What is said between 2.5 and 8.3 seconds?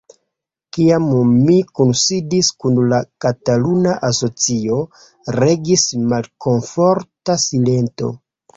kun la kataluna asocio, regis malkomforta silento.